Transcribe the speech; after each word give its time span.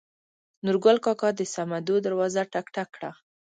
نورګل 0.65 0.97
کاکا 1.05 1.29
د 1.35 1.41
سمدو 1.53 1.95
دروازه 2.05 2.41
ټک 2.53 2.65
ټک 2.75 2.87
کړه. 2.95 3.11